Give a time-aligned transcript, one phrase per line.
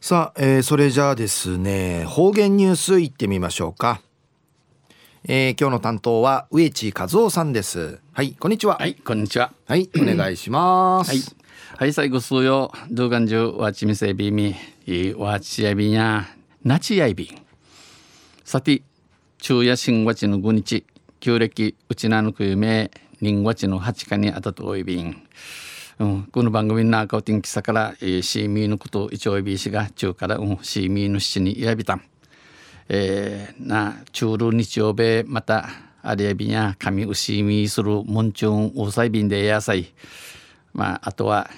[0.00, 4.00] さあ、えー、それじゃあですね方言ニュースいってみましょうか、
[5.24, 8.00] えー、今日の担当は植地和夫さんです。
[8.12, 8.76] はいこんにちは。
[8.76, 9.52] はいこんにちは。
[9.66, 11.10] はいお願いします。
[11.10, 11.20] はい。
[11.78, 12.70] はい最後数よ。
[12.90, 14.54] 動画中わちみせびみ。
[14.86, 16.26] いわちやびや。
[16.62, 17.30] なちやいび
[18.44, 18.82] さて
[19.38, 20.84] 昼夜新月の5日
[21.20, 22.90] 旧暦うちなぬくゆめ
[23.20, 25.26] 人月の8日にあたとおいびん
[25.98, 32.02] うん、この番組の中を天気さから、えー、シーミーのこと一応びしが中から、うん、シーミーの七に選びたん。
[32.90, 35.70] えー、な中る日曜日また
[36.02, 39.10] あれやびや神牛みするもんちゅんうさい。
[39.10, 39.94] びんで野菜
[40.74, 41.48] まああとは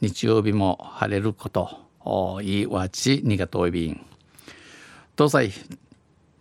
[0.00, 1.68] 日曜日も晴れること。
[2.00, 4.00] おいいわちにがといびん
[5.18, 5.52] 東西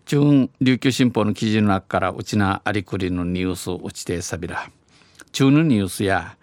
[0.06, 4.72] 中琉球新報の記事の中からうちなありくりのニュースうちてさびら。
[5.34, 6.38] 中のニュースや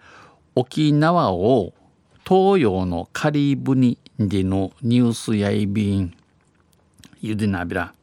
[0.59, 1.73] 沖縄を
[2.27, 6.13] 東洋のカリブニでのニュースやいびん
[7.21, 7.93] ゆでなびら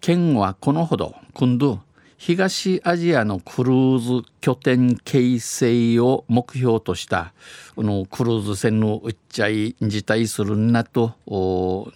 [0.00, 1.78] 県はこのほど今度
[2.18, 7.32] 東アジアのクルーズ拠点形成を目標とした
[7.76, 11.14] このクルーズ船のうっちゃい自体するなと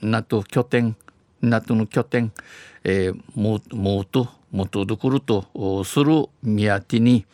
[0.01, 0.95] なと拠点
[1.43, 2.33] なとの拠点、
[2.85, 7.27] え、ももともとどころとする宮手に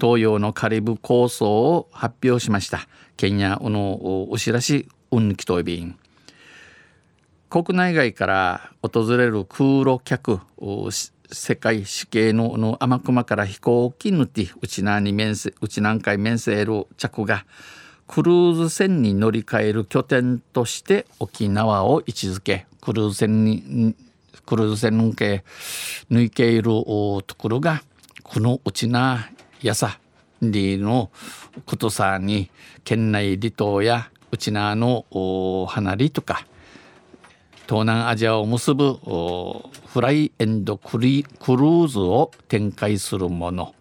[0.00, 2.88] 東洋のカリブ構想を発表しました。
[3.16, 5.96] ケニアのお知らし運気と便
[7.48, 10.40] 国内外から訪れる空路客
[11.30, 17.46] 世界死刑のの天熊から飛行機ぬてうちなに面せうち南海面せる着が
[18.08, 23.94] クルーズ船に乗り換える拠点として沖縄を位置づけクルーズ船に
[24.44, 25.44] クルーズ船抜け
[26.10, 27.82] 抜いているところが
[28.24, 29.30] このうちな
[29.64, 29.98] やさ
[30.42, 31.10] りの
[31.64, 32.50] ことさに
[32.84, 35.06] 県内離島やうちなの
[35.66, 36.46] 離りとか
[37.66, 38.98] 東南アジアを結ぶ
[39.86, 43.74] フライエンドクリクルーズを展開するもの。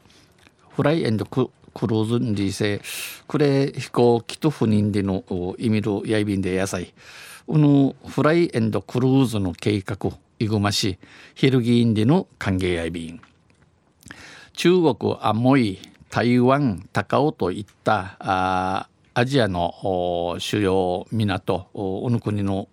[0.69, 2.79] フライエンドククルーズにせ
[3.27, 5.25] クレ飛行機と不妊での
[5.57, 6.93] 意味るやいびんで野菜
[7.45, 9.97] このフライエンドクルーズの計画
[10.39, 10.97] いぐまし
[11.35, 13.32] ヒルギーンでの歓迎やいびん。
[14.53, 22.67] 中国アモイ台湾高尾といったあアジアの主要港おの国の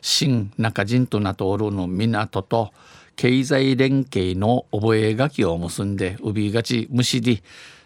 [0.00, 2.72] 新中陣となっておるの港と
[3.16, 7.42] 経済連携の覚書を結んで海がち虫で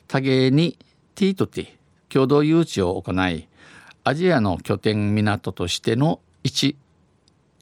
[0.09, 0.79] 多芸に
[1.15, 1.69] ティートティ
[2.11, 3.49] 共同誘致を行い
[4.05, 6.77] アジアの拠点港としての一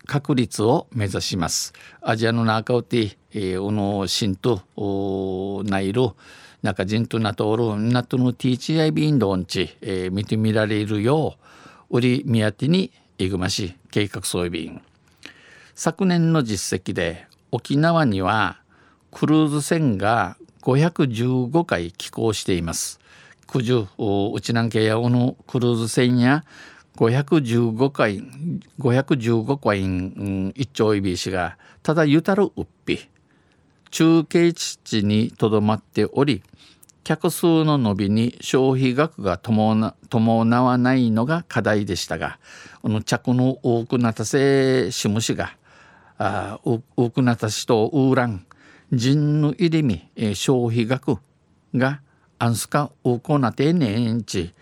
[0.07, 1.73] 確立を目指します。
[2.01, 4.63] アジアの中をて、えー、おのしんと
[5.67, 6.11] ナイル
[6.63, 11.37] 中人となとおるなとのティーチアイビンドンチ、えー、見てみられるよ
[11.91, 14.83] う売り目当てにえぐまし計画装備員
[15.75, 18.61] 昨年の実績で沖縄には
[19.11, 23.01] クルーズ船が515回寄港しています。
[23.47, 26.45] 九十内南系やおのクルーズ船や
[27.01, 28.23] 515回
[28.79, 33.09] 515回、ん、一丁いびしがただゆたるうっぴ
[33.91, 36.43] 中継地にとどまっており
[37.03, 39.95] 客数の伸びに消費額が伴
[40.63, 42.39] わないのが課題でしたが
[42.83, 45.57] この着の多くなたせしむしが
[46.19, 48.45] あ多くなたしとウーラン
[48.93, 51.17] 人の入りみ消費額
[51.75, 52.03] が
[52.39, 54.53] アンスカ多くなってねんち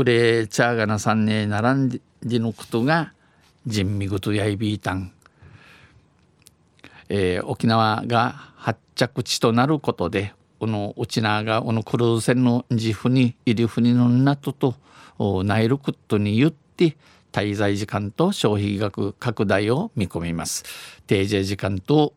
[0.00, 3.12] くれチャーガナさんね並んでのことが
[3.66, 5.12] 人味ごとやいびいたん、
[7.10, 14.74] えー、沖縄が発着地となることでこのうちながこのクルーズ船の自負に入り船の港と
[15.44, 16.96] ナイルクットに言って
[17.30, 20.64] 滞在時間と消費額拡大を見込みます。
[21.06, 22.14] 定時時間と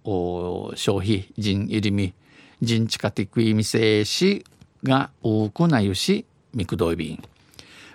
[0.76, 2.14] 消費人入りみ
[2.62, 4.46] 人地下的意味性し
[4.86, 7.24] が多くないしミクドイビン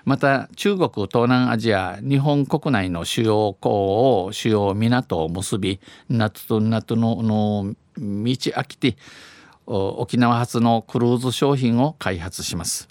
[0.09, 8.05] また中国東南アジア日本国内の主要港を主要港を結び夏と夏のの道
[8.57, 8.97] 飽きて
[9.67, 12.89] 沖縄発のクルーズ商品を開発します。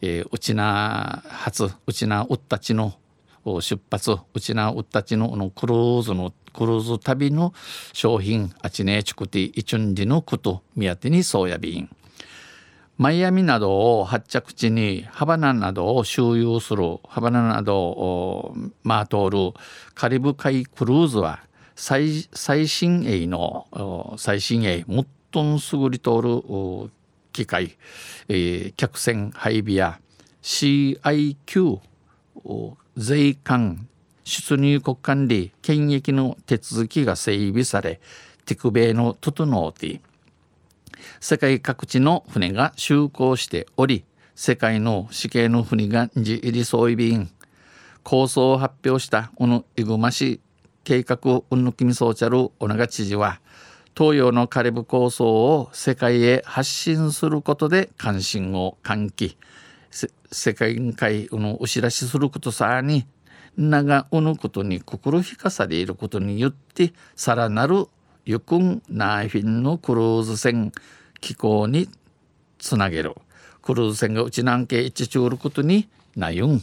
[0.00, 2.94] えー、うちな発うちなうったちの
[3.44, 7.52] 出発うちなうったちののクルーズのクルーズ旅の
[7.92, 11.90] 商品あちねちくていちゅんりのこと目当てにそうやびん
[13.00, 19.52] マイアミなどを発着地にハバナなどを周遊するハバナなどをまあ通る
[19.94, 21.40] カリブ海クルーズは
[21.74, 22.28] 最
[22.68, 24.84] 新鋭の最新鋭
[25.32, 26.90] 最も優れとる
[27.32, 27.78] 機械、
[28.28, 29.98] えー、客船配備や
[30.42, 31.78] CIQ
[32.98, 33.88] 税関
[34.24, 37.98] 出入国管理検疫の手続きが整備され
[38.44, 40.02] ティクベイの整うて
[41.18, 44.04] 世界各地の船が就航しており
[44.34, 47.30] 世界の死刑の船が自入り総意便
[48.02, 50.40] 構想を発表した小野いぐま市
[50.84, 51.18] 計画
[51.50, 53.40] うんぬきみそうちゃる小長知事は
[53.96, 59.36] 東洋のカリブ構想を世界へ発信することで関心を喚起
[60.32, 63.06] 世界会のお知らしすることさに
[63.56, 67.86] 長うぬことに心引かされることによってさらなる
[68.24, 70.72] ゆくんナーフィンのクルーズ船
[71.20, 71.88] 機構に
[72.58, 73.14] つなげる
[73.62, 76.62] クルーズ船がうちなんけ一ちうることになゆん。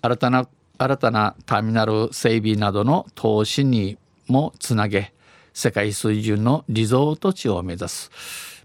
[0.00, 5.12] 新たな新たなターミナル整備などの投資にもつなげ
[5.52, 8.10] 世界水準のリゾート地を目指す。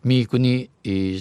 [0.04, 0.70] ミークに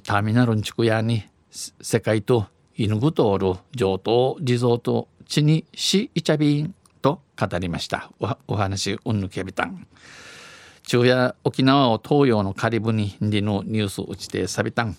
[0.05, 2.47] ターミナルン地区屋に世界と
[2.77, 8.11] 犬ぐとおる上等リゾート地にしいちゃびんと語りました。
[8.47, 9.87] お話うんぬけびたん。
[10.87, 14.97] 昼夜沖縄を東洋のカリブにリのニュース打ちてさびたん。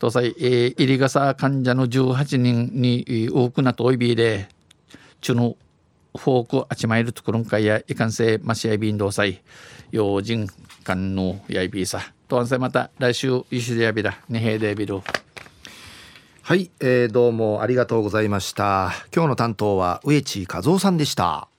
[0.00, 4.48] 東西、えー、入り傘患者の18人に多くなとおいびで
[5.20, 5.56] 中の
[6.18, 9.40] フォークあちまいるところんかいやいかんせいましやびんどうさい
[9.92, 10.48] 用心
[10.82, 12.00] 間のやいびさ。
[12.26, 15.02] とんせまた来週ゆしでやびらねへでびる
[16.42, 18.90] はい、えー、どうもありがとうございました。
[19.14, 21.51] 今日の担当は植地和夫さんでした。